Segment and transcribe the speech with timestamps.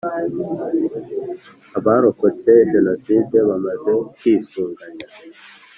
[1.77, 5.07] abarokotse Jenoside bamaze kwisuganya